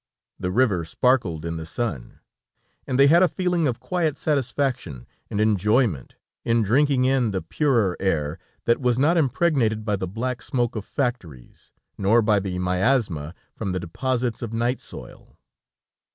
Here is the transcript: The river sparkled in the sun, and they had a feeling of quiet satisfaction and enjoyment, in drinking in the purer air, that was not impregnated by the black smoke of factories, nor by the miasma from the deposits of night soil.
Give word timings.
The 0.39 0.49
river 0.49 0.83
sparkled 0.83 1.45
in 1.45 1.57
the 1.57 1.65
sun, 1.67 2.21
and 2.87 2.97
they 2.97 3.05
had 3.05 3.21
a 3.21 3.27
feeling 3.27 3.67
of 3.67 3.79
quiet 3.79 4.17
satisfaction 4.17 5.05
and 5.29 5.39
enjoyment, 5.39 6.15
in 6.43 6.63
drinking 6.63 7.05
in 7.05 7.29
the 7.29 7.43
purer 7.43 7.95
air, 7.99 8.39
that 8.65 8.81
was 8.81 8.97
not 8.97 9.15
impregnated 9.15 9.85
by 9.85 9.95
the 9.97 10.07
black 10.07 10.41
smoke 10.41 10.75
of 10.75 10.85
factories, 10.85 11.71
nor 11.99 12.23
by 12.23 12.39
the 12.39 12.57
miasma 12.57 13.35
from 13.53 13.73
the 13.73 13.79
deposits 13.79 14.41
of 14.41 14.53
night 14.53 14.81
soil. 14.81 15.37